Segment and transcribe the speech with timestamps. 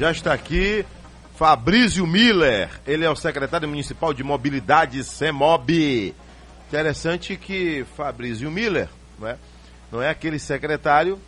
[0.00, 0.82] Já está aqui
[1.34, 2.70] Fabrício Miller.
[2.86, 6.14] Ele é o secretário municipal de mobilidade CEMOB.
[6.68, 9.36] Interessante que Fabrício Miller não é,
[9.92, 11.20] não é aquele secretário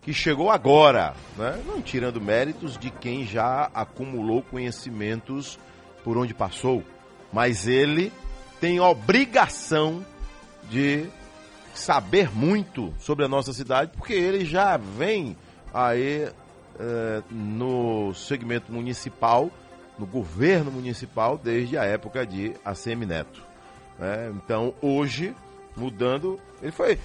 [0.00, 1.60] que chegou agora, né?
[1.66, 5.58] não tirando méritos de quem já acumulou conhecimentos
[6.04, 6.84] por onde passou,
[7.32, 8.12] mas ele
[8.60, 10.06] tem obrigação
[10.70, 11.04] de
[11.74, 15.36] saber muito sobre a nossa cidade, porque ele já vem
[15.74, 16.28] aí
[16.78, 19.50] é, no segmento municipal,
[19.98, 23.42] no governo municipal, desde a época de ACM Neto.
[23.98, 24.32] Né?
[24.36, 25.34] Então, hoje,
[25.76, 26.98] mudando, ele foi,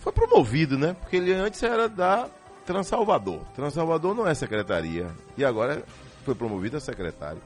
[0.00, 0.96] foi promovido, né?
[1.00, 2.28] Porque ele antes era da
[2.64, 3.40] Transalvador.
[3.54, 5.08] Transalvador não é secretaria.
[5.36, 5.82] E agora
[6.24, 7.40] foi promovido a secretário.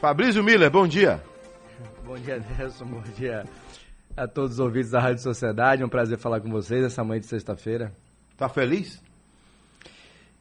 [0.00, 1.22] Fabrício Miller, bom dia.
[2.04, 2.84] Bom dia, Nelson.
[2.84, 3.44] Bom dia
[4.16, 5.82] a todos os ouvintes da Rádio Sociedade.
[5.82, 7.92] É um prazer falar com vocês essa manhã de sexta-feira.
[8.36, 9.02] Tá feliz?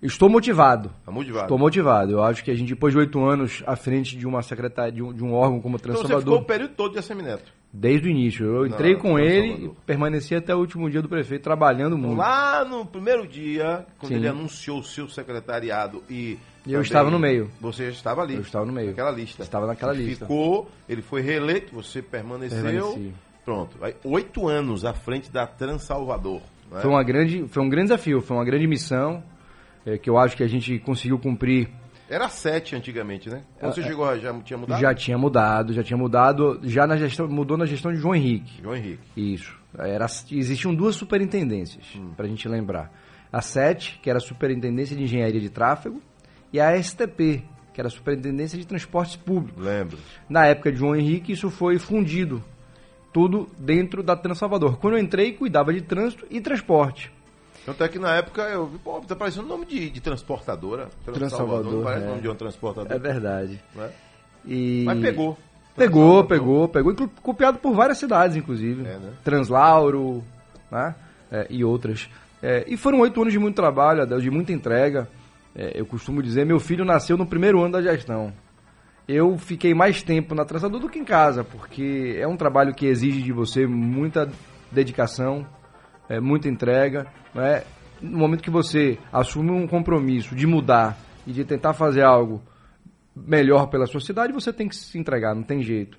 [0.04, 0.92] Estou motivado.
[1.06, 1.46] Tá motivado.
[1.46, 2.12] Estou motivado.
[2.12, 5.02] Eu acho que a gente, depois de oito anos à frente de uma secretaria, de
[5.02, 6.22] um, de um órgão como Transformador...
[6.22, 7.52] Então você ficou o período todo de Assemineto?
[7.72, 8.46] Desde o início.
[8.46, 12.18] Eu entrei Não, com ele e permaneci até o último dia do prefeito, trabalhando muito.
[12.18, 14.18] Lá no primeiro dia, quando Sim.
[14.18, 16.38] ele anunciou o seu secretariado e...
[16.68, 17.50] Eu estava no meio.
[17.60, 18.36] Você estava ali.
[18.36, 18.90] Eu estava no meio.
[18.90, 19.44] Naquela lista.
[19.44, 20.26] Estava naquela ele lista.
[20.26, 22.62] Ficou, ele foi reeleito, você permaneceu.
[22.62, 23.14] Permaneci.
[23.44, 23.78] Pronto.
[24.06, 26.42] Oito anos à frente da Transalvador.
[26.72, 26.80] É?
[26.80, 29.22] Foi, uma grande, foi um grande desafio, foi uma grande missão
[29.86, 31.70] é, que eu acho que a gente conseguiu cumprir.
[32.10, 33.44] Era sete antigamente, né?
[33.60, 34.82] Quando você é, chegou, já tinha mudado?
[34.82, 38.62] Já tinha mudado, já tinha mudado, já na gestão, mudou na gestão de João Henrique.
[38.62, 39.04] João Henrique.
[39.16, 39.58] Isso.
[39.78, 42.12] Era, existiam duas superintendências, hum.
[42.16, 42.92] para a gente lembrar.
[43.32, 46.00] A sete, que era a Superintendência de Engenharia de Tráfego,
[46.52, 49.64] e a STP, que era a Superintendência de Transportes Públicos.
[49.64, 49.98] Lembro.
[50.30, 52.44] Na época de João Henrique, isso foi fundido,
[53.12, 54.78] tudo dentro da Transalvador.
[54.78, 57.12] Quando eu entrei, cuidava de trânsito e transporte.
[57.66, 60.90] Tanto é que na época eu vi, pô, tá parecendo nome de, de transportadora.
[61.06, 61.72] Transalvador.
[61.72, 62.10] Não parece é.
[62.10, 62.96] nome de uma transportadora.
[62.96, 63.60] É verdade.
[63.78, 63.90] É?
[64.46, 64.84] E...
[64.86, 65.38] Mas pegou.
[65.76, 68.86] Pegou, pegou, pegou, copiado por várias cidades, inclusive.
[68.86, 69.14] É, né?
[69.24, 70.24] Translauro,
[70.70, 70.94] né?
[71.32, 72.10] É, e outras.
[72.42, 75.08] É, e foram oito anos de muito trabalho, de muita entrega.
[75.56, 78.34] É, eu costumo dizer, meu filho nasceu no primeiro ano da gestão.
[79.08, 82.86] Eu fiquei mais tempo na Transador do que em casa, porque é um trabalho que
[82.86, 84.30] exige de você muita
[84.72, 85.46] dedicação,
[86.10, 87.08] é, muita entrega.
[87.34, 87.64] Né?
[88.02, 92.42] No momento que você assume um compromisso de mudar e de tentar fazer algo
[93.16, 95.98] melhor pela sociedade, você tem que se entregar, não tem jeito.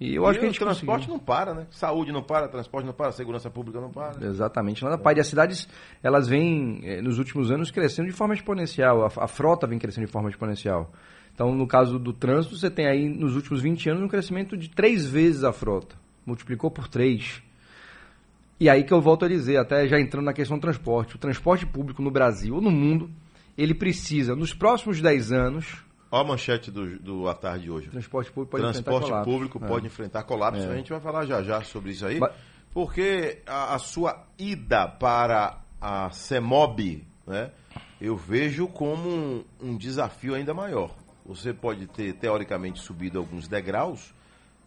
[0.00, 1.14] E eu e acho que a gente transporte conseguiu.
[1.14, 1.66] não para, né?
[1.70, 4.24] Saúde não para, transporte não para, segurança pública não para.
[4.24, 5.18] Exatamente, nada para.
[5.18, 5.68] E as cidades,
[6.02, 9.04] elas vêm, eh, nos últimos anos, crescendo de forma exponencial.
[9.04, 10.92] A, a, frota vem crescendo de forma exponencial.
[11.34, 14.68] Então, no caso do trânsito, você tem aí, nos últimos 20 anos, um crescimento de
[14.70, 15.96] três vezes a frota.
[16.24, 17.42] Multiplicou por três.
[18.60, 21.18] E aí que eu volto a dizer, até já entrando na questão do transporte, o
[21.18, 23.10] transporte público no Brasil ou no mundo,
[23.56, 25.84] ele precisa, nos próximos 10 anos...
[26.10, 27.88] Olha a manchete do, do à tarde hoje.
[27.88, 29.30] O transporte público pode transporte enfrentar colapso.
[29.30, 29.68] público é.
[29.68, 30.62] pode enfrentar colapso.
[30.62, 30.72] É.
[30.72, 32.18] A gente vai falar já já sobre isso aí.
[32.18, 32.32] Mas...
[32.72, 37.50] Porque a, a, sua ida para a CEMOB, né,
[38.00, 40.94] eu vejo como um, um desafio ainda maior.
[41.26, 44.14] Você pode ter, teoricamente, subido alguns degraus,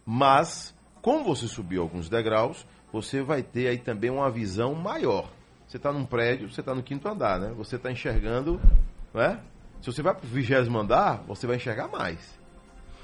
[0.06, 5.30] mas, como você subiu alguns degraus, você vai ter aí também uma visão maior.
[5.66, 7.52] Você está num prédio, você está no quinto andar, né?
[7.56, 8.60] Você está enxergando,
[9.14, 9.40] né?
[9.80, 12.38] Se você vai para o vigésimo andar, você vai enxergar mais.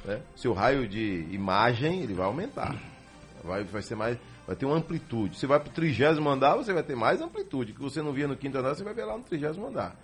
[0.04, 0.20] Né?
[0.36, 2.76] Seu raio de imagem ele vai aumentar.
[3.42, 4.18] Vai, vai ser mais.
[4.46, 5.38] Vai ter uma amplitude.
[5.38, 7.72] Você vai para o trigésimo andar, você vai ter mais amplitude.
[7.72, 9.96] que você não via no quinto andar, você vai ver lá no trigésimo andar.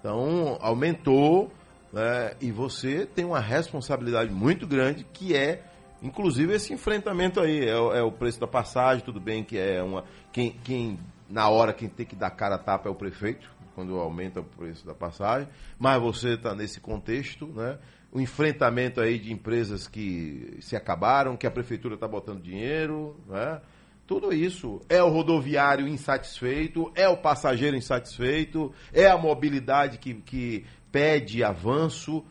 [0.00, 1.52] Então, aumentou,
[1.92, 2.34] né?
[2.40, 5.62] E você tem uma responsabilidade muito grande que é
[6.02, 10.04] Inclusive esse enfrentamento aí, é, é, o preço da passagem, tudo bem que é uma.
[10.32, 10.98] Quem, quem,
[11.30, 14.44] na hora, quem tem que dar cara a tapa é o prefeito, quando aumenta o
[14.44, 15.48] preço da passagem,
[15.78, 17.78] mas você está nesse contexto, né?
[18.10, 23.60] O enfrentamento aí de empresas que se acabaram, que a prefeitura está botando dinheiro, né?
[24.06, 24.80] Tudo isso.
[24.88, 32.24] É o rodoviário insatisfeito, é o passageiro insatisfeito, é a mobilidade que, que pede avanço.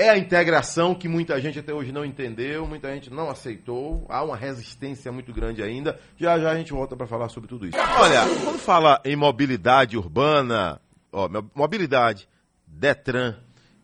[0.00, 4.24] É a integração que muita gente até hoje não entendeu, muita gente não aceitou, há
[4.24, 6.00] uma resistência muito grande ainda.
[6.16, 7.76] Já já a gente volta para falar sobre tudo isso.
[7.76, 10.80] Olha, quando fala em mobilidade urbana,
[11.12, 12.26] ó, mobilidade,
[12.66, 13.36] Detran,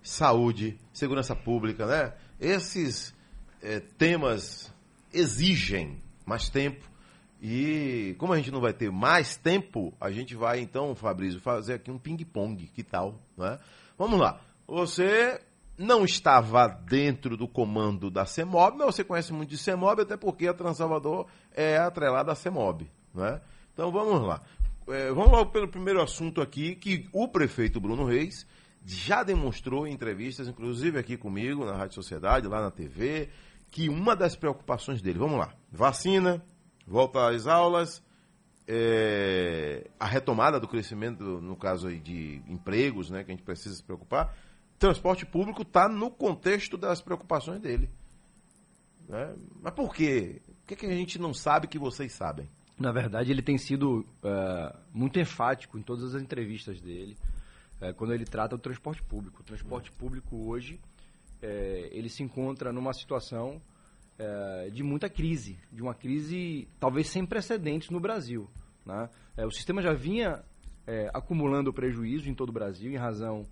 [0.03, 2.15] saúde, segurança pública, né?
[2.41, 3.15] Esses
[3.63, 4.73] é, temas
[5.13, 6.83] exigem mais tempo.
[7.43, 11.75] E como a gente não vai ter mais tempo, a gente vai então, Fabrício, fazer
[11.75, 13.21] aqui um ping-pong, que tal?
[13.37, 13.59] Né?
[13.99, 14.41] Vamos lá.
[14.67, 15.39] Você
[15.79, 20.47] não estava dentro do comando da CEMOB, mas você conhece muito de CEMOB, até porque
[20.47, 22.91] a Transalvador é atrelada à CEMOB.
[23.15, 23.41] Né?
[23.73, 24.43] Então vamos lá.
[24.89, 28.47] É, vamos logo pelo primeiro assunto aqui, que o prefeito Bruno Reis
[28.85, 33.29] já demonstrou em entrevistas, inclusive aqui comigo, na Rádio Sociedade, lá na TV,
[33.71, 36.43] que uma das preocupações dele, vamos lá, vacina,
[36.87, 38.01] volta às aulas,
[38.67, 43.75] é, a retomada do crescimento, no caso aí de empregos, né, que a gente precisa
[43.75, 44.35] se preocupar,
[44.79, 47.91] transporte público está no contexto das preocupações dele.
[49.09, 49.35] Né?
[49.63, 50.43] Mas por quê?
[50.63, 52.49] O que, que a gente não sabe que vocês sabem?
[52.79, 57.17] Na verdade, ele tem sido uh, muito enfático em todas as entrevistas dele
[57.81, 59.41] uh, quando ele trata do transporte público.
[59.41, 63.61] O transporte público hoje uh, ele se encontra numa situação
[64.73, 68.49] de muita crise, de uma crise talvez sem precedentes no Brasil.
[68.83, 69.11] Né?
[69.45, 70.43] o sistema já vinha
[71.13, 73.47] acumulando prejuízo em todo o Brasil em razão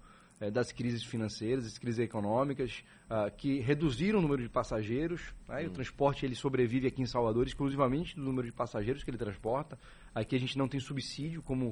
[0.45, 5.35] é, das crises financeiras, das crises econômicas, uh, que reduziram o número de passageiros.
[5.49, 5.63] Né?
[5.63, 5.69] Hum.
[5.69, 9.79] O transporte ele sobrevive aqui em Salvador exclusivamente do número de passageiros que ele transporta.
[10.15, 11.71] Aqui a gente não tem subsídio, como,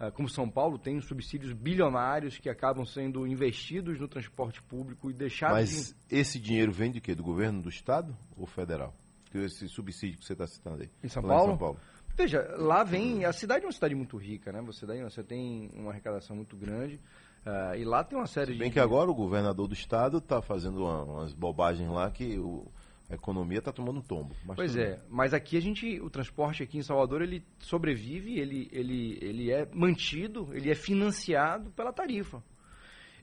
[0.00, 5.12] uh, como São Paulo tem subsídios bilionários que acabam sendo investidos no transporte público e
[5.12, 5.56] deixados...
[5.56, 6.18] Mas em...
[6.18, 7.14] esse dinheiro vem de quê?
[7.14, 8.94] Do governo do Estado ou federal?
[9.34, 10.90] Esse subsídio que você está citando aí.
[11.02, 11.44] Em São Paulo?
[11.44, 11.80] Em São Paulo.
[12.16, 13.24] Veja, lá vem.
[13.24, 14.62] A cidade é uma cidade muito rica, né?
[14.62, 17.00] Você, você tem uma arrecadação muito grande.
[17.46, 18.74] Uh, e lá tem uma série Se bem de...
[18.74, 22.66] que agora o governador do estado está fazendo uma, umas bobagens lá que o,
[23.10, 24.34] a economia está tomando um tombo.
[24.56, 29.18] pois é, mas aqui a gente, o transporte aqui em Salvador, ele sobrevive, ele, ele,
[29.20, 32.42] ele é mantido, ele é financiado pela tarifa.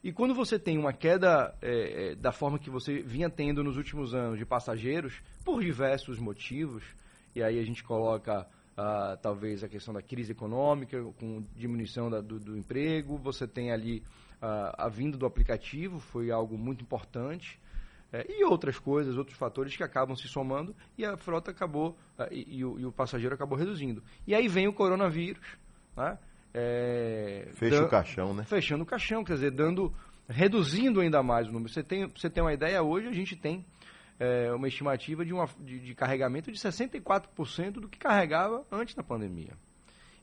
[0.04, 3.78] E quando você tem uma queda é, é, da forma que você vinha tendo nos
[3.78, 6.84] últimos anos de passageiros, por diversos motivos,
[7.36, 12.22] e aí a gente coloca Uh, talvez a questão da crise econômica, com diminuição da,
[12.22, 13.18] do, do, emprego.
[13.18, 14.00] Você tem ali
[14.42, 17.60] uh, a vinda do aplicativo, foi algo muito importante.
[18.14, 22.30] Uh, e outras coisas, outros fatores que acabam se somando e a frota acabou, ah,
[22.32, 24.02] e, e, o, e, o, passageiro acabou reduzindo.
[24.26, 25.46] E aí vem o coronavírus,
[25.96, 26.18] né?
[26.54, 28.44] É, Fecha o caixão, né?
[28.44, 29.94] Fechando o caixão, quer dizer, dando,
[30.30, 31.72] reduzindo ainda mais o número.
[31.72, 33.66] Você tem, você tem uma ideia, hoje a gente tem
[34.22, 39.02] é, uma estimativa de, uma, de, de carregamento de 64% do que carregava antes da
[39.02, 39.58] pandemia.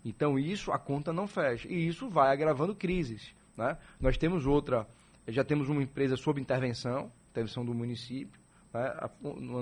[0.05, 3.35] Então isso a conta não fecha e isso vai agravando crises.
[3.57, 3.77] Né?
[4.01, 4.87] Nós temos outra,
[5.27, 8.41] já temos uma empresa sob intervenção, intervenção do município.
[8.73, 8.95] Né?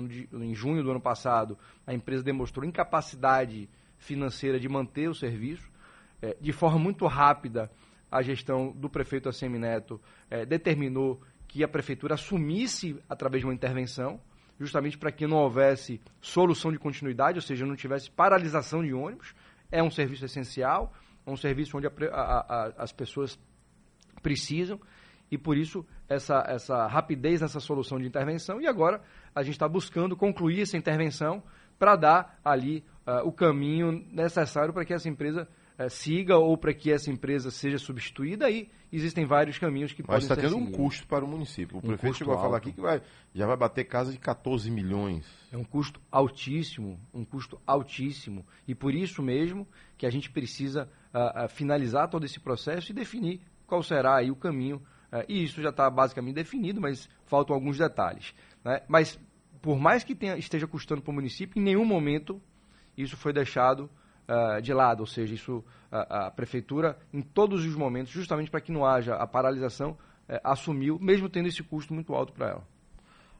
[0.07, 1.57] De, em junho do ano passado,
[1.87, 3.67] a empresa demonstrou incapacidade
[3.97, 5.67] financeira de manter o serviço.
[6.21, 7.71] É, de forma muito rápida,
[8.11, 9.99] a gestão do prefeito Assemineto
[10.29, 11.23] é, determinou
[11.57, 14.21] que a prefeitura assumisse através de uma intervenção,
[14.59, 19.33] justamente para que não houvesse solução de continuidade, ou seja, não tivesse paralisação de ônibus.
[19.71, 20.93] É um serviço essencial,
[21.25, 23.39] é um serviço onde a, a, a, as pessoas
[24.21, 24.79] precisam
[25.31, 28.61] e por isso essa, essa rapidez nessa solução de intervenção.
[28.61, 29.01] E agora
[29.33, 31.41] a gente está buscando concluir essa intervenção
[31.79, 36.73] para dar ali uh, o caminho necessário para que essa empresa é, siga ou para
[36.73, 40.51] que essa empresa seja substituída, aí existem vários caminhos que Mas podem tá ser Mas
[40.51, 41.75] está tendo um custo para o município.
[41.75, 42.41] O um prefeito chegou alto.
[42.41, 43.01] a falar aqui que vai,
[43.33, 45.25] já vai bater casa de 14 milhões.
[45.51, 48.45] É um custo altíssimo, um custo altíssimo.
[48.67, 52.95] E por isso mesmo que a gente precisa uh, uh, finalizar todo esse processo e
[52.95, 54.77] definir qual será aí o caminho.
[55.11, 58.33] Uh, e isso já está basicamente definido, mas faltam alguns detalhes.
[58.63, 58.81] Né?
[58.87, 59.19] Mas
[59.61, 62.41] por mais que tenha, esteja custando para o município, em nenhum momento
[62.97, 63.89] isso foi deixado
[64.27, 68.61] uh, de lado, ou seja, isso a, a, prefeitura, em todos os momentos, justamente para
[68.61, 72.67] que não haja a paralisação, uh, assumiu, mesmo tendo esse custo muito alto para ela.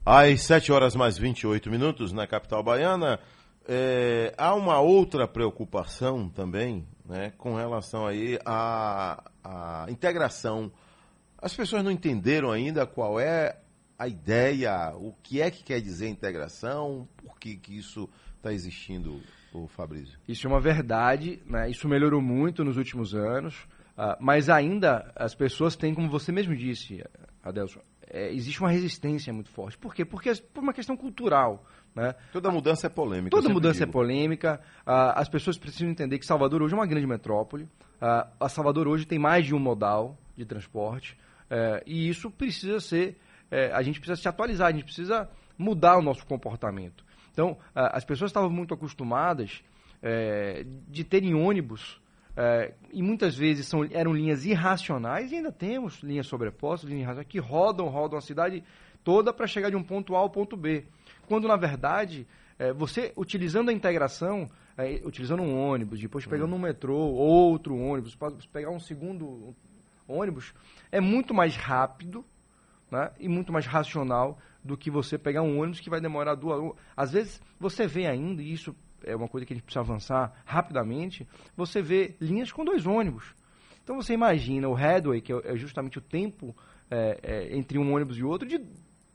[0.05, 3.19] Às 7 horas mais 28 minutos na capital baiana,
[3.67, 10.71] é, há uma outra preocupação também né, com relação aí à, à integração.
[11.37, 13.57] As pessoas não entenderam ainda qual é
[13.99, 19.19] a ideia, o que é que quer dizer integração, por que, que isso está existindo
[19.63, 20.17] o Fabrício?
[20.27, 21.69] Isso é uma verdade, né?
[21.69, 23.55] isso melhorou muito nos últimos anos,
[23.97, 27.03] uh, mas ainda as pessoas têm, como você mesmo disse,
[27.43, 29.77] Adelson, é, existe uma resistência muito forte.
[29.77, 30.05] Por quê?
[30.05, 31.65] Porque é por uma questão cultural.
[31.93, 32.13] Né?
[32.31, 33.31] Toda mudança é polêmica.
[33.31, 33.89] Toda mudança é digo.
[33.89, 34.61] é polêmica.
[34.85, 37.63] Uh, as pessoas precisam entender que Salvador hoje é uma grande metrópole.
[37.63, 41.17] Uh, a Salvador hoje tem mais de um modal de transporte.
[41.45, 43.17] Uh, e isso precisa ser.
[43.49, 47.05] Eh, a gente precisa se atualizar, a gente precisa mudar o nosso comportamento.
[47.37, 49.63] Então, as pessoas estavam muito acostumadas
[50.01, 52.01] é, de terem ônibus
[52.35, 57.27] é, e muitas vezes são, eram linhas irracionais, e ainda temos linhas sobrepostas, linhas irracionais,
[57.27, 58.63] que rodam, rodam a cidade
[59.03, 60.85] toda para chegar de um ponto A ao ponto B.
[61.27, 62.25] Quando, na verdade,
[62.57, 68.17] é, você utilizando a integração, é, utilizando um ônibus, depois pegando um metrô, outro ônibus,
[68.51, 69.55] pegar um segundo
[70.07, 70.55] ônibus,
[70.91, 72.25] é muito mais rápido
[72.89, 76.75] né, e muito mais racional do que você pegar um ônibus que vai demorar duas.
[76.95, 80.33] Às vezes você vê ainda, e isso é uma coisa que a gente precisa avançar
[80.45, 83.33] rapidamente, você vê linhas com dois ônibus.
[83.83, 86.55] Então você imagina o headway, que é, é justamente o tempo
[86.91, 88.59] é, é, entre um ônibus e outro, de,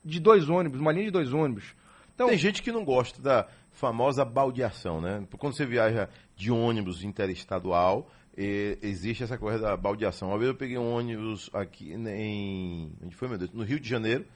[0.04, 1.74] de dois ônibus, uma linha de dois ônibus.
[2.14, 5.26] Então, Tem gente que não gosta da famosa baldeação, né?
[5.38, 10.28] Quando você viaja de ônibus interestadual, existe essa coisa da baldeação.
[10.28, 12.92] Uma vez eu peguei um ônibus aqui em.
[13.02, 13.50] Onde foi, meu Deus?
[13.52, 14.26] No Rio de Janeiro.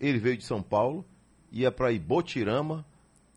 [0.00, 1.04] Ele veio de São Paulo,
[1.50, 2.84] ia para Ibotirama,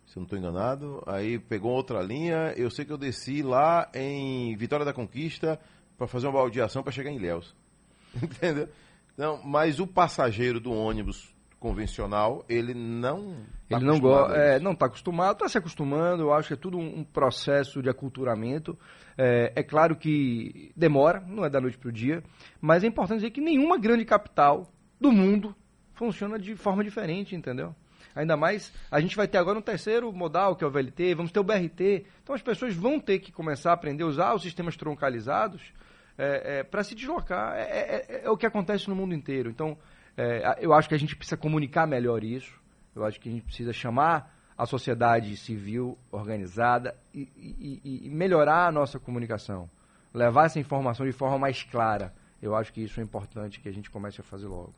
[0.06, 1.04] se eu não estou enganado.
[1.06, 2.54] Aí pegou outra linha.
[2.56, 5.60] Eu sei que eu desci lá em Vitória da Conquista
[5.98, 7.56] para fazer uma baldeação para chegar em Ilhéus.
[8.22, 8.70] Entendeu?
[9.18, 13.38] Não, mas o passageiro do ônibus convencional, ele não
[13.68, 16.24] tá ele não gosta, é, não está acostumado, está se acostumando.
[16.24, 18.78] Eu acho que é tudo um, um processo de aculturamento.
[19.18, 22.24] É, é, claro que demora, não é da noite para o dia,
[22.62, 24.72] mas é importante dizer que nenhuma grande capital
[25.02, 25.56] do mundo
[25.98, 27.76] funciona de forma diferente, entendeu?
[28.16, 31.32] Ainda mais, a gente vai ter agora um terceiro modal, que é o VLT, vamos
[31.32, 32.06] ter o BRT.
[32.24, 35.74] Então as pessoas vão ter que começar a aprender a usar os sistemas troncalizados
[36.18, 37.56] é, é, para se deslocar.
[37.56, 39.50] É, é, é, é, o que acontece no mundo inteiro.
[39.50, 39.78] Então,
[40.16, 42.60] é, eu acho que a gente precisa comunicar melhor isso.
[42.96, 48.68] Eu acho que a gente precisa chamar a sociedade civil organizada e, e, e melhorar
[48.68, 49.70] a nossa comunicação.
[50.12, 52.14] Levar essa informação de forma mais clara.
[52.42, 54.74] Eu acho que isso é importante que a gente comece a fazer logo.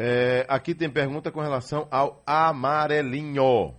[0.00, 3.74] É, aqui tem pergunta com relação ao amarelinho.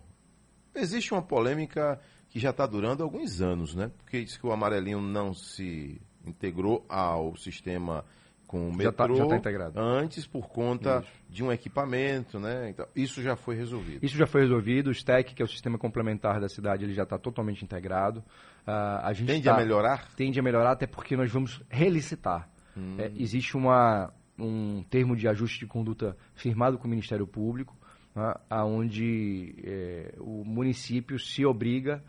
[0.76, 1.98] Existe uma polêmica
[2.28, 3.90] que já está durando alguns anos, né?
[4.00, 8.04] Porque diz que o amarelinho não se integrou ao sistema
[8.46, 9.80] com o metrô já tá, já tá integrado.
[9.80, 11.12] antes por conta isso.
[11.30, 12.70] de um equipamento, né?
[12.70, 14.04] Então, isso já foi resolvido.
[14.04, 14.90] Isso já foi resolvido.
[14.90, 18.20] O STEC, que é o sistema complementar da cidade, ele já está totalmente integrado.
[18.68, 20.10] Uh, a gente tende tá, a melhorar?
[20.18, 22.50] Tende a melhorar, até porque nós vamos relicitar.
[22.76, 22.96] Hum.
[22.98, 27.76] É, existe uma, um termo de ajuste de conduta firmado com o Ministério Público,
[28.16, 32.04] né, onde é, o município se obriga,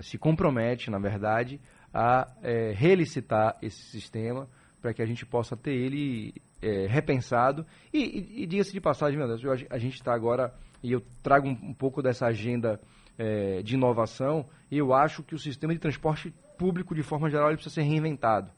[0.00, 1.60] se compromete, na verdade,
[1.92, 4.48] a é, relicitar esse sistema
[4.80, 7.66] para que a gente possa ter ele é, repensado.
[7.92, 11.48] E, e, e diga-se de passagem, meu Deus, a gente está agora, e eu trago
[11.48, 12.80] um, um pouco dessa agenda
[13.16, 17.52] é, de inovação, e eu acho que o sistema de transporte público, de forma geral,
[17.52, 18.50] precisa ser reinventado.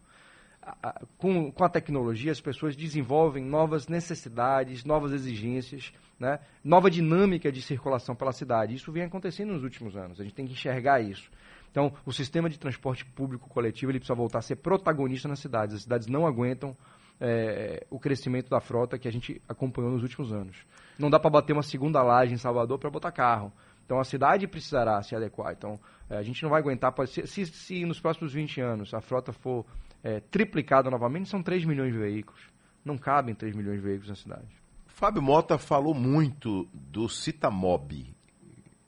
[1.18, 6.38] Com, com a tecnologia, as pessoas desenvolvem novas necessidades, novas exigências, né?
[6.62, 8.74] nova dinâmica de circulação pela cidade.
[8.74, 10.20] Isso vem acontecendo nos últimos anos.
[10.20, 11.30] A gente tem que enxergar isso.
[11.70, 15.76] Então, o sistema de transporte público coletivo ele precisa voltar a ser protagonista nas cidades.
[15.76, 16.76] As cidades não aguentam
[17.20, 20.56] é, o crescimento da frota que a gente acompanhou nos últimos anos.
[20.98, 23.52] Não dá para bater uma segunda laje em Salvador para botar carro.
[23.86, 25.52] Então, a cidade precisará se adequar.
[25.52, 26.94] Então, é, a gente não vai aguentar.
[27.06, 29.64] Se, se, se, nos próximos 20 anos a frota for
[30.02, 32.40] é, triplicada novamente, são 3 milhões de veículos.
[32.84, 34.48] Não cabem 3 milhões de veículos na cidade.
[34.86, 38.14] Fábio Mota falou muito do Citamob,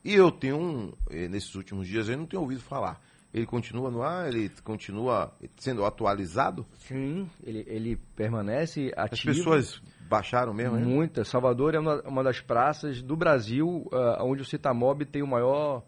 [0.04, 3.00] e eu tenho, um, nesses últimos dias, eu não tenho ouvido falar.
[3.32, 4.28] Ele continua no ar?
[4.28, 6.66] Ele continua sendo atualizado?
[6.80, 9.30] Sim, ele, ele permanece ativo.
[9.30, 10.78] As pessoas baixaram mesmo?
[10.78, 11.28] Muitas.
[11.28, 15.84] Salvador é uma, uma, das praças do Brasil uh, onde o Citamob tem o maior...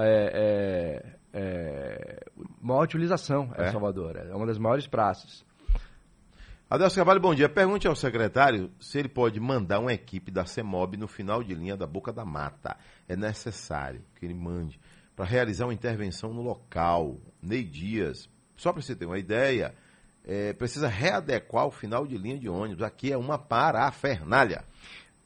[0.00, 2.24] É, é, é,
[2.60, 4.16] maior utilização é, Salvador.
[4.16, 5.44] É uma das maiores praças.
[6.70, 7.48] Adelso Carvalho, bom dia.
[7.48, 11.76] Pergunte ao secretário se ele pode mandar uma equipe da CEMOB no final de linha
[11.76, 12.76] da Boca da Mata.
[13.08, 14.78] É necessário que ele mande
[15.16, 17.16] para realizar uma intervenção no local.
[17.42, 19.74] Ney Dias, só para você ter uma ideia,
[20.24, 22.82] é, precisa readequar o final de linha de ônibus.
[22.82, 24.62] Aqui é uma parafernália.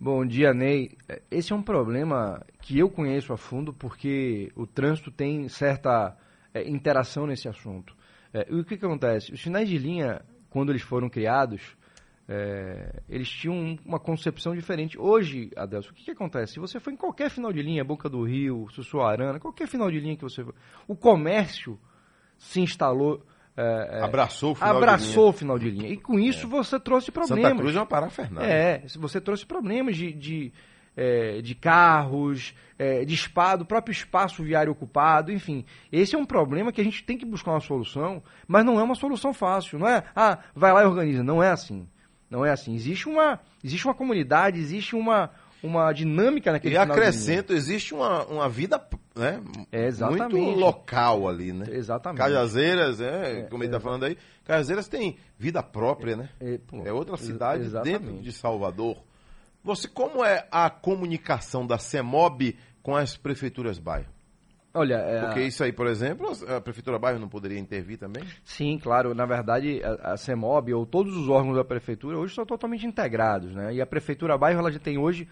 [0.05, 0.99] Bom dia, Ney.
[1.31, 6.17] Esse é um problema que eu conheço a fundo porque o trânsito tem certa
[6.53, 7.95] é, interação nesse assunto.
[8.35, 9.33] É, e o que, que acontece?
[9.33, 11.77] Os finais de linha quando eles foram criados,
[12.29, 14.99] é, eles tinham uma concepção diferente.
[14.99, 16.55] Hoje, Adelso, o que, que, acontece?
[16.55, 20.01] Se você for em qualquer final de linha, Boca do Rio, Sussuarana, qualquer final de
[20.01, 20.57] linha que você for,
[20.89, 21.79] o comércio
[22.37, 23.25] se instalou.
[23.57, 25.29] É, é abraçou o final abraçou de linha.
[25.29, 25.89] o final de linha.
[25.89, 26.49] E com isso é.
[26.49, 27.45] você trouxe problemas.
[27.45, 28.49] Santa Cruz é uma parafernália.
[28.51, 30.53] É, você trouxe problemas de, de
[30.97, 35.65] é, de carros, é, de espaço, do próprio espaço viário ocupado, enfim.
[35.91, 38.83] Esse é um problema que a gente tem que buscar uma solução, mas não é
[38.83, 39.79] uma solução fácil.
[39.79, 41.23] Não é, ah, vai lá e organiza.
[41.23, 41.89] Não é assim.
[42.29, 42.75] Não é assim.
[42.75, 45.31] Existe uma, existe uma comunidade, existe uma,
[45.63, 48.79] uma dinâmica naquele E acrescento, existe uma, uma vida
[49.15, 51.67] né, é muito local ali, né?
[51.71, 52.19] Exatamente.
[52.19, 56.31] Cajazeiras, é, é como ele está falando aí, Cajazeiras tem vida própria, né?
[56.41, 58.97] É, é, é outra cidade dentro de Salvador.
[59.63, 64.11] Você, como é a comunicação da CEMOB com as prefeituras bairro?
[64.75, 65.21] Olha, é...
[65.21, 68.25] Porque isso aí, por exemplo, a Prefeitura Bairro não poderia intervir também?
[68.43, 69.15] Sim, claro.
[69.15, 73.55] Na verdade, a, a CEMOB ou todos os órgãos da Prefeitura hoje são totalmente integrados.
[73.55, 73.75] Né?
[73.75, 75.29] E a Prefeitura Bairro ela já tem hoje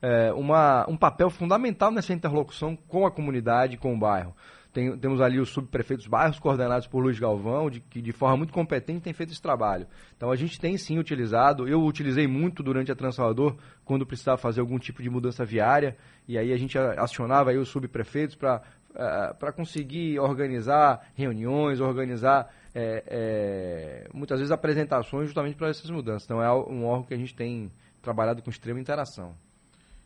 [0.00, 4.34] é, uma, um papel fundamental nessa interlocução com a comunidade, com o bairro.
[4.72, 8.52] tem, temos ali os subprefeitos bairros coordenados por Luiz Galvão, de, que de forma muito
[8.52, 9.86] competente tem feito esse trabalho.
[10.16, 14.60] Então a gente tem sim utilizado, eu utilizei muito durante a Transalvador, quando precisava fazer
[14.60, 15.96] algum tipo de mudança viária,
[16.28, 18.62] e aí a gente acionava aí os subprefeitos para
[18.96, 26.24] eh, para conseguir organizar reuniões, organizar é, é, muitas vezes apresentações justamente para essas mudanças.
[26.24, 27.70] Então é um órgão que a gente tem
[28.02, 29.34] trabalhado com extrema interação.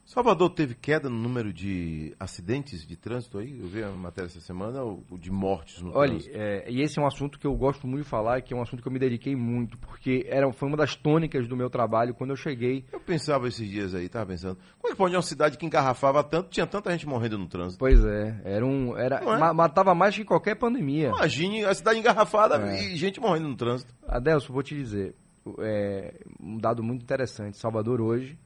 [0.09, 3.61] Salvador teve queda no número de acidentes de trânsito aí?
[3.61, 6.35] Eu vi a matéria essa semana, ou de mortes no Olha, trânsito.
[6.35, 8.57] Olha, é, e esse é um assunto que eu gosto muito de falar, que é
[8.57, 11.69] um assunto que eu me dediquei muito, porque era, foi uma das tônicas do meu
[11.69, 12.87] trabalho quando eu cheguei.
[12.91, 16.25] Eu pensava esses dias aí, estava pensando, como é que pode uma cidade que engarrafava
[16.25, 17.79] tanto, tinha tanta gente morrendo no trânsito?
[17.79, 18.97] Pois é, era um.
[18.97, 19.53] Era, é?
[19.53, 21.09] matava mais que qualquer pandemia.
[21.09, 22.83] Imagine a cidade engarrafada é.
[22.83, 23.95] e gente morrendo no trânsito.
[24.07, 25.15] Adelso, vou te dizer,
[25.59, 27.59] é, um dado muito interessante.
[27.59, 28.39] Salvador hoje.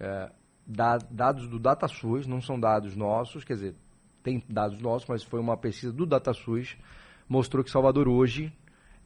[0.00, 0.32] É,
[0.66, 3.74] dados do DataSUS, não são dados nossos, quer dizer,
[4.22, 6.76] tem dados nossos, mas foi uma pesquisa do DataSUS,
[7.28, 8.52] mostrou que Salvador hoje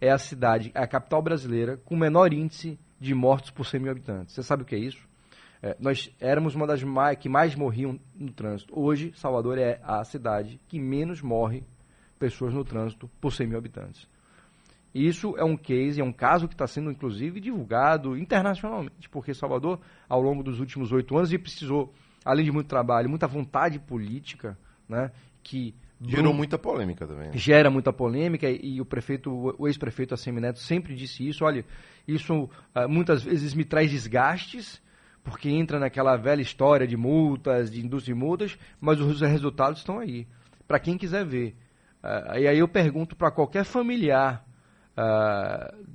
[0.00, 3.90] é a cidade, é a capital brasileira com menor índice de mortos por 100 mil
[3.90, 4.34] habitantes.
[4.34, 5.06] Você sabe o que é isso?
[5.62, 8.78] É, nós éramos uma das mais, que mais morriam no trânsito.
[8.78, 11.64] Hoje, Salvador é a cidade que menos morre
[12.18, 14.08] pessoas no trânsito por 100 mil habitantes.
[14.97, 19.79] Isso é um case, é um caso que está sendo, inclusive, divulgado internacionalmente, porque Salvador,
[20.09, 21.93] ao longo dos últimos oito anos, e precisou,
[22.25, 24.57] além de muito trabalho, muita vontade política,
[24.88, 25.11] né,
[25.43, 27.29] que Gerou muita polêmica também.
[27.29, 27.37] Né?
[27.37, 31.43] Gera muita polêmica e o prefeito, o ex-prefeito Assemineto sempre disse isso.
[31.43, 31.65] Olha,
[32.07, 34.83] isso uh, muitas vezes me traz desgastes,
[35.25, 39.99] porque entra naquela velha história de multas, de indústria de multas, mas os resultados estão
[39.99, 40.26] aí,
[40.69, 41.57] para quem quiser ver.
[42.05, 44.45] Uh, e aí eu pergunto para qualquer familiar
[44.97, 45.87] uh,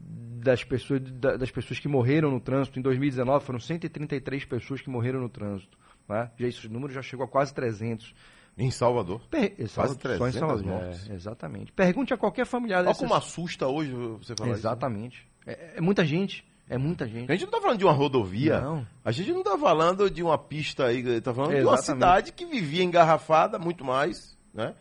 [0.41, 2.79] das, pessoas, da, das pessoas que morreram no trânsito.
[2.79, 5.77] Em 2019 foram 133 pessoas que morreram no trânsito.
[6.07, 6.29] Né?
[6.37, 8.13] Já, esse número já chegou a quase 300.
[8.57, 9.21] Em Salvador?
[9.29, 10.65] Per quase 300 Salvador.
[10.65, 11.09] mortes.
[11.09, 11.71] É, exatamente.
[11.71, 12.85] Pergunte a qualquer familiar.
[12.85, 15.19] Olha como assusta hoje você falar Exatamente.
[15.19, 15.53] Isso, né?
[15.53, 16.45] é, é, muita gente.
[16.69, 17.29] É muita gente.
[17.29, 18.61] A gente não está falando de uma rodovia.
[18.61, 18.87] Não.
[19.03, 20.99] A gente não está falando de uma pista aí.
[20.99, 21.63] Está falando Exatamente.
[21.63, 24.75] de uma cidade que vivia engarrafada muito mais, né?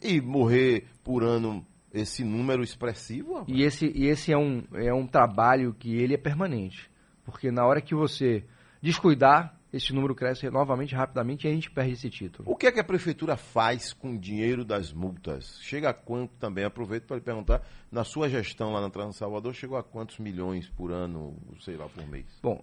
[0.00, 3.44] E morrer por ano esse número expressivo.
[3.46, 6.90] E esse, e esse é, um, é um trabalho que ele é permanente.
[7.24, 8.44] Porque na hora que você
[8.82, 12.50] descuidar, esse número cresce novamente rapidamente e a gente perde esse título.
[12.50, 15.58] O que é que a prefeitura faz com o dinheiro das multas?
[15.62, 16.64] Chega a quanto também?
[16.64, 20.68] Aproveito para lhe perguntar, na sua gestão lá na Trans Salvador, chegou a quantos milhões
[20.68, 22.26] por ano, sei lá, por mês?
[22.42, 22.62] Bom,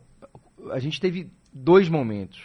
[0.72, 2.40] a gente teve dois momentos,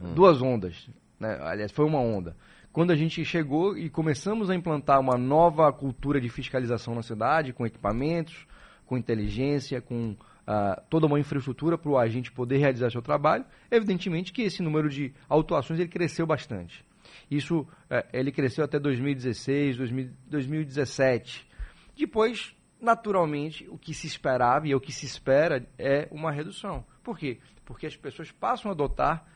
[0.00, 0.12] hum.
[0.12, 0.88] duas ondas.
[1.18, 1.38] Né?
[1.40, 2.36] Aliás, foi uma onda
[2.72, 7.52] quando a gente chegou e começamos a implantar uma nova cultura de fiscalização na cidade,
[7.52, 8.46] com equipamentos,
[8.86, 14.32] com inteligência, com uh, toda uma infraestrutura para o agente poder realizar seu trabalho, evidentemente
[14.32, 16.84] que esse número de autuações ele cresceu bastante.
[17.30, 17.68] Isso uh,
[18.10, 21.46] ele cresceu até 2016, 2000, 2017.
[21.94, 26.84] Depois, naturalmente, o que se esperava e o que se espera é uma redução.
[27.02, 27.38] Por quê?
[27.66, 29.26] Porque as pessoas passam a adotar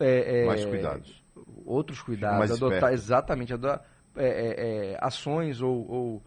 [0.00, 1.27] é, é, mais cuidados
[1.64, 3.84] outros cuidados, adotar exatamente adotar,
[4.16, 6.22] é, é, é, ações ou, ou,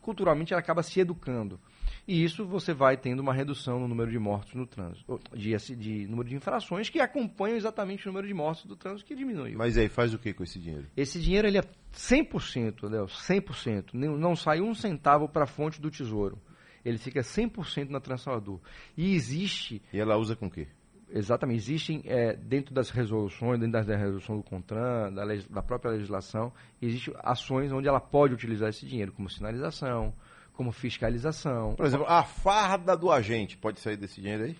[0.00, 1.60] culturalmente ela acaba se educando.
[2.06, 6.06] E isso você vai tendo uma redução no número de mortos no trânsito, de, de
[6.08, 9.54] número de infrações que acompanham exatamente o número de mortos do trânsito que diminui.
[9.54, 10.86] Mas aí faz o que com esse dinheiro?
[10.96, 13.92] Esse dinheiro ele é 100%, Léo, 100%.
[13.92, 16.40] Não sai um centavo para a fonte do tesouro.
[16.82, 18.58] Ele fica 100% na Transalvador.
[18.96, 19.82] E existe...
[19.92, 20.66] E ela usa com o quê?
[21.10, 21.58] Exatamente.
[21.58, 27.14] Existem, é, dentro das resoluções, dentro da resolução do CONTRAN, da, da, própria legislação, existem
[27.20, 30.12] ações onde ela pode utilizar esse dinheiro, como sinalização,
[30.52, 31.74] como fiscalização.
[31.74, 34.56] Por exemplo, a farda do agente pode sair desse dinheiro aí?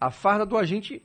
[0.00, 1.02] A farda do agente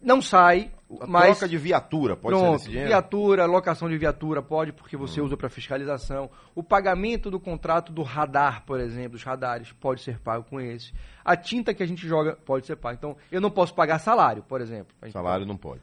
[0.00, 1.38] não sai, a mas...
[1.38, 2.88] Troca de viatura, pode pronto, ser desse dinheiro?
[2.88, 5.24] viatura, locação de viatura pode, porque você hum.
[5.24, 6.30] usa para fiscalização.
[6.54, 10.92] O pagamento do contrato do radar, por exemplo, dos radares, pode ser pago com esse.
[11.24, 12.96] A tinta que a gente joga pode ser paga.
[12.96, 14.94] Então, eu não posso pagar salário, por exemplo.
[15.10, 15.48] Salário pode.
[15.48, 15.80] não pode.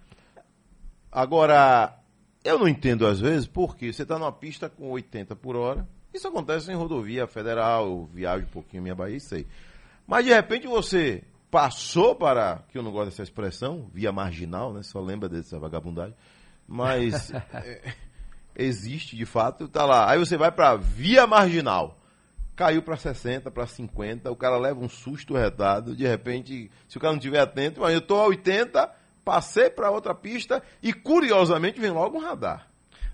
[1.12, 1.98] Agora,
[2.44, 5.88] eu não entendo às vezes porque você está numa pista com 80 por hora.
[6.14, 9.46] Isso acontece em rodovia federal, eu viajo um pouquinho minha Bahia, sei.
[10.08, 14.84] Mas de repente você passou para, que eu não gosto dessa expressão, via marginal, né?
[14.84, 16.16] Só lembra dessa vagabundagem.
[16.68, 17.94] Mas é,
[18.56, 20.10] existe de fato, tá lá.
[20.10, 21.98] Aí você vai para via marginal.
[22.56, 27.00] Caiu para 60, para 50, o cara leva um susto retado, de repente, se o
[27.00, 28.92] cara não estiver atento, mas eu estou a 80,
[29.24, 32.68] passei para outra pista e curiosamente vem logo um radar.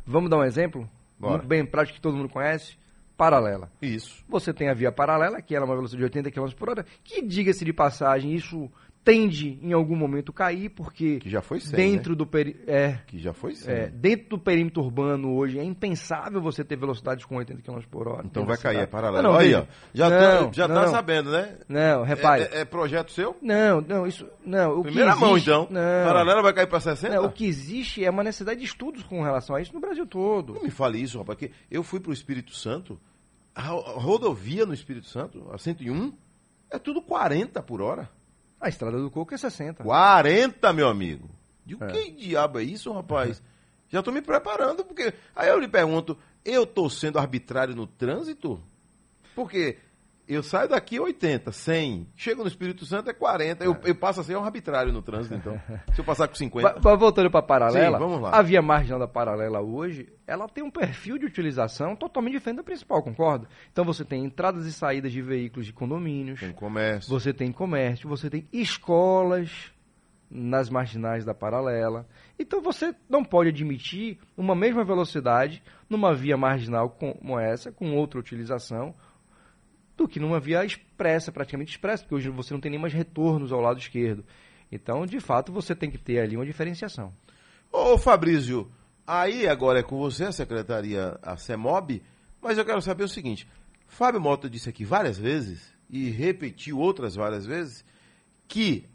[0.06, 0.89] Vamos dar um exemplo?
[1.19, 1.34] Bora.
[1.34, 2.78] Muito bem prático que todo mundo conhece
[3.17, 3.71] paralela.
[3.82, 4.23] Isso.
[4.28, 6.86] Você tem a via paralela, que ela é uma velocidade de 80 km por hora,
[7.04, 8.71] que, diga-se de passagem, isso
[9.04, 12.18] tende em algum momento cair, porque que já foi 100, dentro né?
[12.18, 13.74] do peri é, que já foi 100.
[13.74, 18.08] É, dentro do perímetro urbano hoje é impensável você ter velocidades com 80 km por
[18.08, 18.24] hora.
[18.26, 19.24] Então vai cair, é paralelo.
[19.24, 21.58] Não, Olha, já, não, tá, já tá não, tá sabendo, né?
[21.68, 22.44] Não, repare.
[22.44, 23.36] É, é, é, projeto seu?
[23.42, 24.28] Não, não, isso.
[24.46, 25.68] Não, o Primeira existe, mão, então.
[25.70, 27.13] Não, Paralela vai cair para 60?
[27.13, 30.06] Não, o que existe é uma necessidade de estudos com relação a isso no Brasil
[30.06, 30.54] todo.
[30.54, 33.00] Não me fale isso, rapaz, que eu fui para o Espírito Santo,
[33.54, 36.13] a rodovia no Espírito Santo, a 101,
[36.72, 38.10] é tudo 40 por hora.
[38.63, 39.84] A Estrada do Coco é 60.
[39.84, 41.30] 40, meu amigo.
[41.65, 41.88] De é.
[41.88, 43.43] que diabo é isso, rapaz?
[43.89, 45.13] Já estou me preparando, porque.
[45.36, 48.63] Aí eu lhe pergunto, eu estou sendo arbitrário no trânsito?
[49.36, 49.80] Porque
[50.28, 52.08] eu saio daqui 80, 100.
[52.16, 53.64] Chego no Espírito Santo é 40.
[53.64, 55.60] Eu, eu passo a ser um arbitrário no trânsito, então.
[55.94, 56.80] Se eu passar com 50.
[56.82, 58.32] Mas, voltando para a paralela, Sim, vamos lá.
[58.32, 62.64] a via marginal da paralela hoje, ela tem um perfil de utilização totalmente diferente da
[62.64, 63.48] principal, concorda?
[63.72, 66.40] Então você tem entradas e saídas de veículos de condomínios.
[66.40, 67.10] Tem comércio.
[67.10, 69.74] Você tem comércio, você tem escolas
[70.34, 72.08] nas marginais da paralela.
[72.40, 78.20] Então você não pode admitir uma mesma velocidade numa via marginal como essa, com outra
[78.20, 78.96] utilização,
[79.95, 83.51] do que numa via expressa, praticamente expressa, porque hoje você não tem nem mais retornos
[83.51, 84.25] ao lado esquerdo.
[84.71, 87.13] Então, de fato, você tem que ter ali uma diferenciação.
[87.71, 88.71] Ô Fabrício,
[89.06, 92.01] aí agora é com você a secretaria, a CEMOB,
[92.41, 93.47] mas eu quero saber o seguinte,
[93.88, 97.86] Fábio Mota disse aqui várias vezes, e repetiu outras várias vezes,
[98.47, 98.86] que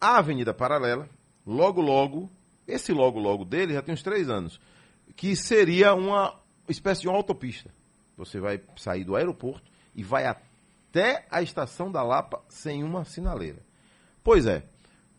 [0.00, 1.08] a Avenida Paralela,
[1.46, 2.30] logo logo,
[2.66, 4.58] esse logo logo dele já tem uns três anos,
[5.14, 7.70] que seria uma espécie de uma autopista.
[8.16, 9.70] Você vai sair do aeroporto,
[10.00, 13.62] e vai até a estação da Lapa sem uma sinaleira.
[14.24, 14.64] Pois é,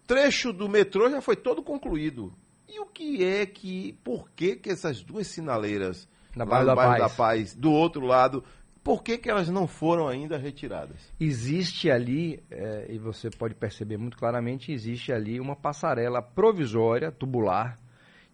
[0.08, 2.34] trecho do metrô já foi todo concluído.
[2.68, 6.98] E o que é que, por que que essas duas sinaleiras Na no da bairro
[6.98, 7.00] Paz.
[7.00, 8.44] da Paz, do outro lado,
[8.84, 11.14] por que, que elas não foram ainda retiradas?
[11.20, 17.80] Existe ali, é, e você pode perceber muito claramente, existe ali uma passarela provisória, tubular,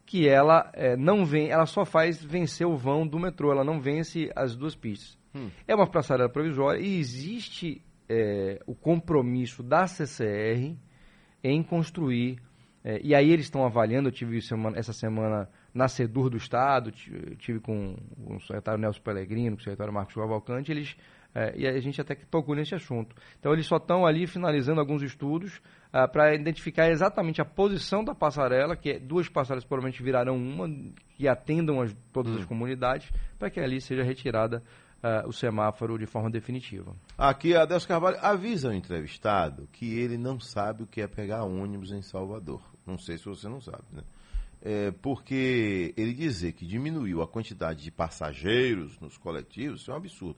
[0.06, 3.82] que ela é, não vem, ela só faz vencer o vão do metrô, ela não
[3.82, 5.17] vence as duas pistas.
[5.36, 5.50] Hum.
[5.68, 10.76] É uma passarela provisória e existe é, o compromisso da CCR
[11.44, 12.40] em construir.
[12.84, 16.92] É, e aí eles estão avaliando, eu tive semana, essa semana na SEDUR do Estado,
[16.92, 20.96] tive com o secretário Nelson Pellegrino, com o secretário Marcos Cavalcante, eles,
[21.36, 23.16] é, e a gente até que tocou nesse assunto.
[23.40, 25.62] Então eles só estão ali finalizando alguns estudos
[25.92, 30.68] ah, para identificar exatamente a posição da passarela, que é, duas passarelas provavelmente virarão uma,
[31.16, 32.40] que atendam as, todas hum.
[32.40, 34.64] as comunidades, para que ali seja retirada
[35.04, 36.96] uh, o semáforo de forma definitiva.
[37.18, 41.92] Aqui, Adelso Carvalho avisa o entrevistado que ele não sabe o que é pegar ônibus
[41.92, 42.62] em Salvador.
[42.86, 44.04] Não sei se você não sabe, né?
[44.62, 49.98] É, porque ele dizer que diminuiu a quantidade de passageiros nos coletivos, isso é um
[49.98, 50.38] absurdo.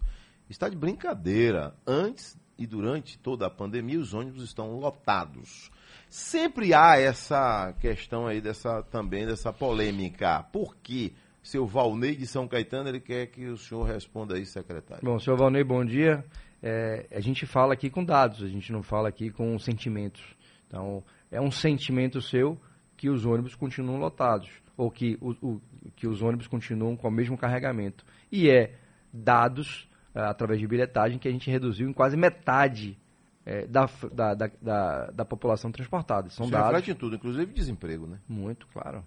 [0.50, 1.74] Está de brincadeira.
[1.88, 5.72] Antes e durante toda a pandemia, os ônibus estão lotados.
[6.10, 10.44] Sempre há essa questão aí dessa também dessa polêmica.
[10.52, 11.14] Por quê?
[11.50, 15.04] Seu Valnei de São Caetano, ele quer que o senhor responda aí, secretário.
[15.04, 16.24] Bom, senhor Valnei, bom dia.
[16.62, 20.22] É, a gente fala aqui com dados, a gente não fala aqui com sentimentos.
[20.68, 22.58] Então, é um sentimento seu
[22.96, 25.62] que os ônibus continuam lotados, ou que, o, o
[25.96, 28.06] que os ônibus continuam com o mesmo carregamento.
[28.32, 28.76] E é
[29.12, 32.96] dados, é, através de bilhetagem, que a gente reduziu em quase metade
[33.44, 36.30] é, da, da, da, da, da população transportada.
[36.30, 36.68] São Isso dados.
[36.68, 38.20] reflete em tudo, inclusive desemprego, né?
[38.28, 39.04] Muito, claro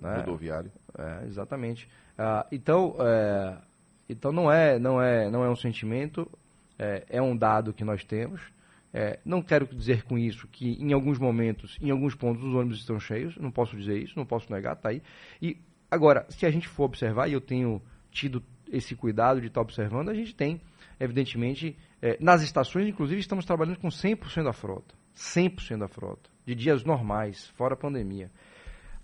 [0.00, 0.16] né?
[0.16, 0.70] rodoviário.
[0.96, 1.88] É, exatamente.
[2.16, 3.56] Ah, então, é,
[4.08, 6.30] então não é, não é, não é um sentimento,
[6.78, 8.40] é, é um dado que nós temos.
[8.92, 12.78] É, não quero dizer com isso que em alguns momentos, em alguns pontos, os ônibus
[12.78, 13.36] estão cheios.
[13.36, 15.02] Não posso dizer isso, não posso negar, tá aí.
[15.42, 15.58] E
[15.90, 20.10] agora, se a gente for observar, e eu tenho tido esse cuidado de estar observando,
[20.10, 20.60] a gente tem,
[21.00, 24.94] evidentemente, é, nas estações, inclusive, estamos trabalhando com 100% da frota.
[25.16, 26.30] 100% da frota.
[26.46, 28.30] De dias normais, fora a pandemia.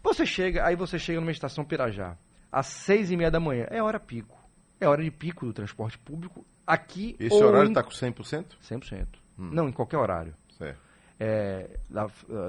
[0.02, 2.16] Você chega, aí você chega numa estação Pirajá,
[2.50, 4.38] às seis e meia da manhã, é hora pico.
[4.80, 7.84] É hora de pico do transporte público aqui Esse horário está em...
[7.84, 8.46] com 100%?
[8.62, 9.06] 100%.
[9.38, 9.50] Hum.
[9.52, 10.34] Não, em qualquer horário.
[10.56, 10.80] Certo.
[11.18, 11.78] É,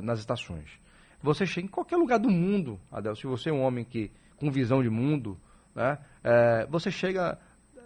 [0.01, 0.69] nas estações.
[1.21, 4.49] Você chega em qualquer lugar do mundo, Adel, se você é um homem que com
[4.49, 5.37] visão de mundo,
[5.75, 7.37] né, é, você chega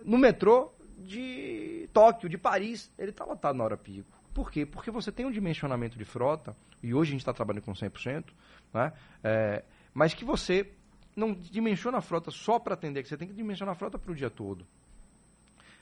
[0.06, 4.14] no metrô de Tóquio, de Paris, ele está lotado na hora pico.
[4.36, 4.65] Por quê?
[4.65, 8.26] Porque você tem um dimensionamento de frota, e hoje a gente está trabalhando com 100%,
[8.74, 8.91] né?
[9.24, 10.74] É, mas que você
[11.15, 14.12] não dimensiona a frota só para atender, que você tem que dimensionar a frota para
[14.12, 14.67] o dia todo.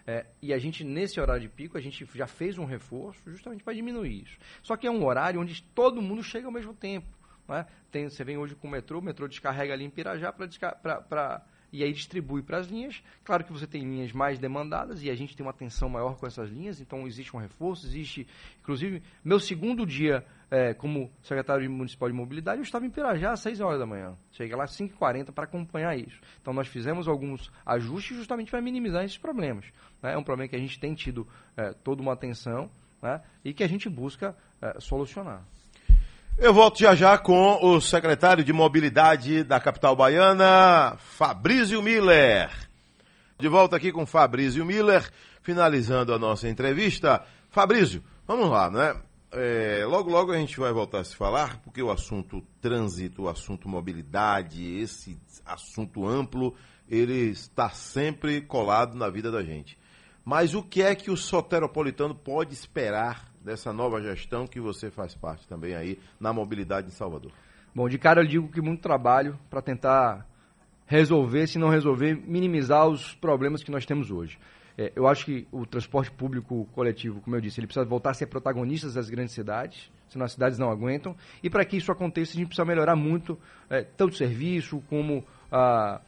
[0.06, 3.63] É, e a gente, nesse horário de pico, a gente já fez um reforço justamente
[3.63, 4.38] para diminuir isso.
[4.62, 7.08] Só que é um horário onde todo mundo chega ao mesmo tempo.
[7.48, 7.66] Né?
[7.89, 11.84] Tem, você vem hoje com o metrô, o metrô descarrega ali em Pirajá para e
[11.84, 13.04] aí distribui para as linhas.
[13.24, 16.28] Claro que você tem linhas mais demandadas e a gente tem uma atenção maior com
[16.28, 18.28] essas linhas, então existe um reforço, existe.
[18.62, 23.40] Inclusive, meu segundo dia é, como secretário municipal de mobilidade, eu estava em Pirajá às
[23.40, 24.16] 6 horas da manhã.
[24.32, 26.22] Cheguei lá às 5h40 para acompanhar isso.
[26.40, 29.66] Então nós fizemos alguns ajustes justamente para minimizar esses problemas.
[30.00, 30.14] Né?
[30.14, 32.70] É um problema que a gente tem tido é, toda uma atenção
[33.02, 33.20] né?
[33.44, 35.44] e que a gente busca é, solucionar.
[36.38, 42.50] Eu volto já já com o secretário de Mobilidade da capital baiana, Fabrício Miller.
[43.38, 45.08] De volta aqui com Fabrício Miller,
[45.43, 47.24] finalizando a nossa entrevista.
[47.52, 48.96] Fabrício, vamos lá, né?
[49.32, 53.30] É, logo, logo a gente vai voltar a se falar, porque o assunto trânsito, o
[53.30, 56.56] assunto mobilidade, esse assunto amplo,
[56.89, 59.78] ele está sempre colado na vida da gente.
[60.26, 65.14] Mas o que é que o soteropolitano pode esperar dessa nova gestão que você faz
[65.14, 67.32] parte também aí na mobilidade em Salvador?
[67.76, 70.26] Bom, de cara eu digo que muito trabalho para tentar
[70.86, 74.38] resolver, se não resolver, minimizar os problemas que nós temos hoje.
[74.78, 78.14] É, eu acho que o transporte público coletivo, como eu disse, ele precisa voltar a
[78.14, 81.16] ser protagonista das grandes cidades, senão as cidades não aguentam.
[81.44, 83.38] E para que isso aconteça, a gente precisa melhorar muito
[83.70, 86.02] é, tanto o serviço como a,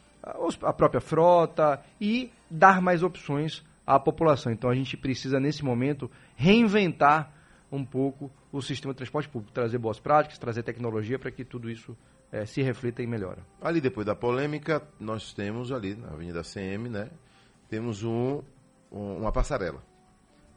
[0.63, 4.51] a própria frota e dar mais opções à população.
[4.51, 7.33] Então a gente precisa, nesse momento, reinventar
[7.71, 11.69] um pouco o sistema de transporte público, trazer boas práticas, trazer tecnologia para que tudo
[11.69, 11.95] isso
[12.31, 13.41] é, se reflita e melhore.
[13.61, 17.09] Ali depois da polêmica, nós temos ali na Avenida CM, né?
[17.69, 18.41] Temos um,
[18.91, 19.81] um, uma passarela.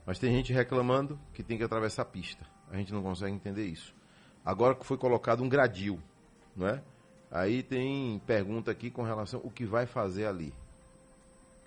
[0.07, 2.45] Mas tem gente reclamando que tem que atravessar a pista.
[2.71, 3.95] A gente não consegue entender isso.
[4.45, 6.01] Agora que foi colocado um gradil,
[6.57, 6.83] não é?
[7.31, 10.55] Aí tem pergunta aqui com relação ao que vai fazer ali.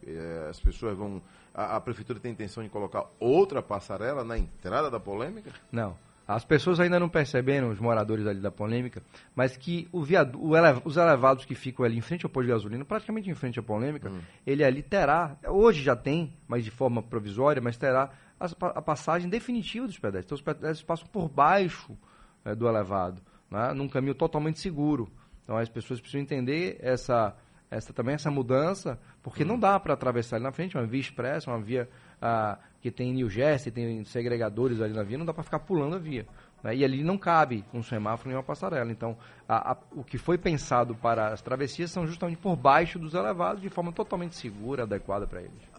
[0.06, 1.22] É, as pessoas vão
[1.54, 5.52] a, a, prefeitura tem intenção de colocar outra passarela na entrada da polêmica?
[5.72, 5.96] Não.
[6.28, 9.04] As pessoas ainda não perceberam, os moradores ali da polêmica,
[9.36, 10.52] mas que o viadu, o
[10.86, 13.64] os elevados que ficam ali em frente ao posto de gasolina, praticamente em frente à
[13.64, 14.20] polêmica, hum.
[14.48, 19.30] ele ali terá, hoje já tem, mas de forma provisória, mas terá a, a passagem
[19.30, 20.26] definitiva dos pedestres.
[20.26, 21.98] Então os pedestres passam por baixo
[22.46, 25.12] é, do elevado, né, num caminho totalmente seguro.
[25.44, 27.36] Então as pessoas precisam entender essa
[27.72, 31.50] essa também essa mudança, porque não dá para atravessar ali na frente, uma via expressa,
[31.50, 31.90] uma via
[32.22, 35.96] ah, que tem New Jersey, tem segregadores ali na via, não dá para ficar pulando
[35.96, 36.28] a via.
[36.62, 36.76] Né?
[36.76, 38.92] E ali não cabe um semáforo nem uma passarela.
[38.92, 43.14] Então, a, a, o que foi pensado para as travessias são justamente por baixo dos
[43.14, 45.72] elevados, de forma totalmente segura, adequada para eles.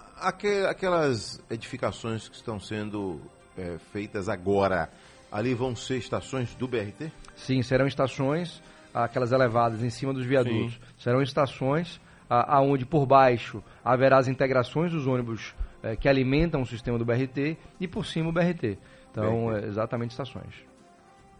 [0.68, 3.20] Aquelas edificações que estão sendo
[3.57, 4.88] é, feitas agora,
[5.31, 7.12] ali vão ser estações do BRT?
[7.37, 10.74] Sim, serão estações aquelas elevadas em cima dos viadutos.
[10.74, 10.81] Sim.
[10.98, 16.98] Serão estações aonde por baixo haverá as integrações dos ônibus é, que alimentam o sistema
[16.98, 18.78] do BRT e por cima o BRT.
[19.11, 20.55] Então, é, exatamente estações.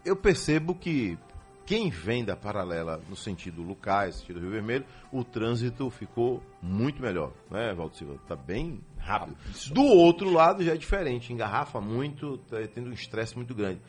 [0.05, 1.17] Eu percebo que
[1.65, 7.31] quem vem da paralela no sentido Lucais, sentido Rio Vermelho, o trânsito ficou muito melhor,
[7.49, 8.15] né, Valdo Silva?
[8.15, 9.37] Está bem rápido.
[9.71, 13.79] Do outro lado já é diferente, engarrafa muito, está tendo um estresse muito grande.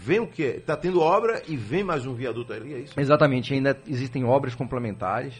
[0.00, 0.54] Vem o quê?
[0.58, 2.98] Está tendo obra e vem mais um viaduto ali, é isso?
[2.98, 5.34] Exatamente, ainda existem obras complementares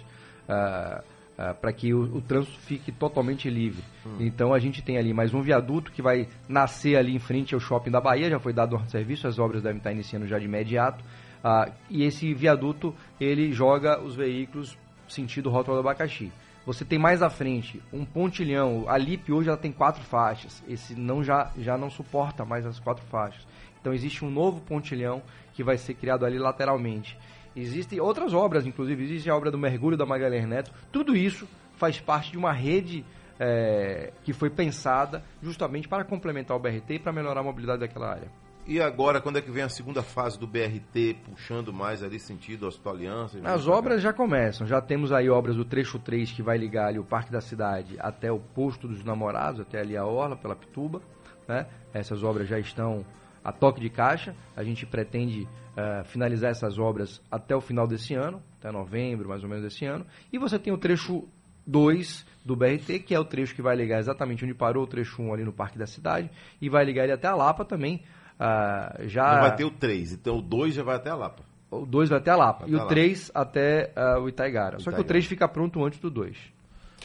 [0.49, 3.85] uh, uh, para que o, o, trânsito fique totalmente livre.
[4.05, 4.17] Hum.
[4.19, 7.61] Então a gente tem ali mais um viaduto que vai nascer ali em frente ao
[7.61, 10.47] shopping da Bahia, já foi dado o serviço, as obras devem estar iniciando já de
[10.47, 11.05] imediato.
[11.39, 14.77] Uh, e esse viaduto ele joga os veículos
[15.09, 16.33] sentido Rota do Abacaxi.
[16.67, 20.95] Você tem mais à frente um pontilhão, a LIP hoje ela tem quatro faixas, esse
[20.95, 23.47] não já, já não suporta mais as quatro faixas.
[23.89, 25.23] Então existe um novo pontilhão
[25.55, 27.19] que vai ser criado ali lateralmente.
[27.57, 30.71] Existem outras obras, inclusive, existe a obra do mergulho da Magalhães Neto.
[30.93, 33.03] Tudo isso faz parte de uma rede
[33.41, 38.11] é, que foi pensada justamente para complementar o BRT e para melhorar a mobilidade daquela
[38.11, 38.31] área.
[38.67, 42.67] E agora, quando é que vem a segunda fase do BRT, puxando mais ali sentido
[42.67, 43.39] Hospital Aliança?
[43.43, 44.67] As obras já começam.
[44.67, 47.97] Já temos aí obras do trecho 3 que vai ligar ali o Parque da Cidade
[47.99, 51.01] até o Posto dos Namorados, até ali a Orla, pela Pituba.
[51.49, 51.67] Né?
[51.95, 53.07] Essas obras já estão
[53.49, 54.35] a toque de caixa.
[54.55, 59.43] A gente pretende uh, finalizar essas obras até o final desse ano, até novembro, mais
[59.43, 60.07] ou menos desse ano.
[60.31, 61.27] E você tem o trecho
[61.67, 65.23] 2 do BRT, que é o trecho que vai ligar exatamente onde parou o trecho
[65.23, 66.31] 1 ali no Parque da Cidade,
[66.61, 68.03] e vai ligar ele até a Lapa também.
[68.39, 69.35] Uh, já...
[69.35, 71.43] Não vai ter o 3, então o 2 já vai até a Lapa.
[71.71, 72.67] O 2 vai até a Lapa.
[72.67, 74.79] Vai e o 3 até uh, o Itaigara.
[74.79, 76.37] Só que o 3 fica pronto antes do 2.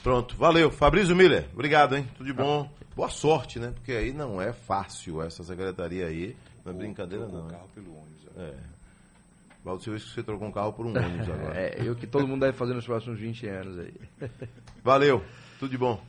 [0.03, 0.69] Pronto, valeu.
[0.69, 2.05] Fabrício Miller, obrigado, hein?
[2.17, 2.69] Tudo de bom.
[2.93, 3.71] Boa sorte, né?
[3.73, 6.35] Porque aí não é fácil essa secretaria aí.
[6.65, 7.47] Não é brincadeira, não.
[7.47, 8.27] carro pelo ônibus.
[8.35, 8.53] É.
[9.63, 11.57] Valdo Silva, você trocou um carro por um ônibus agora.
[11.57, 13.93] é, eu que todo mundo deve fazer nos próximos 20 anos aí.
[14.83, 15.23] Valeu,
[15.57, 16.03] tudo de bom.